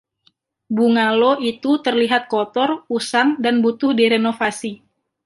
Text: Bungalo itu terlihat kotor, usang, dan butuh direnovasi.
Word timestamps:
Bungalo 0.77 1.29
itu 1.51 1.71
terlihat 1.85 2.23
kotor, 2.33 2.69
usang, 2.97 3.27
dan 3.43 3.55
butuh 3.63 3.91
direnovasi. 3.99 4.71